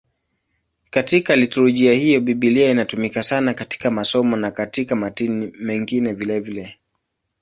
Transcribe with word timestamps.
Katika 0.89 1.35
liturujia 1.35 1.93
hiyo 1.93 2.21
Biblia 2.21 2.71
inatumika 2.71 3.23
sana 3.23 3.53
katika 3.53 3.91
masomo 3.91 4.37
na 4.37 4.51
katika 4.51 4.95
matini 4.95 5.53
mengine 5.59 6.13
vilevile. 6.13 6.77